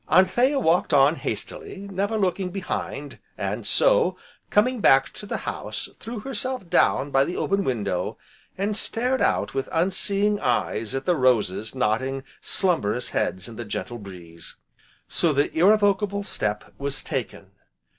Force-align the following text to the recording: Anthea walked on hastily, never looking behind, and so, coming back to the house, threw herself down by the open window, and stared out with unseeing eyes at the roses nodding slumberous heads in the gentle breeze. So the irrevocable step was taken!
Anthea 0.09 0.57
walked 0.57 0.95
on 0.95 1.15
hastily, 1.17 1.75
never 1.91 2.17
looking 2.17 2.49
behind, 2.49 3.19
and 3.37 3.67
so, 3.67 4.17
coming 4.49 4.79
back 4.81 5.11
to 5.13 5.27
the 5.27 5.37
house, 5.45 5.89
threw 5.99 6.17
herself 6.21 6.67
down 6.71 7.11
by 7.11 7.23
the 7.23 7.37
open 7.37 7.63
window, 7.63 8.17
and 8.57 8.75
stared 8.75 9.21
out 9.21 9.53
with 9.53 9.69
unseeing 9.71 10.39
eyes 10.39 10.95
at 10.95 11.05
the 11.05 11.15
roses 11.15 11.75
nodding 11.75 12.23
slumberous 12.41 13.09
heads 13.11 13.47
in 13.47 13.57
the 13.57 13.63
gentle 13.63 13.99
breeze. 13.99 14.55
So 15.07 15.33
the 15.33 15.55
irrevocable 15.55 16.23
step 16.23 16.73
was 16.79 17.03
taken! 17.03 17.51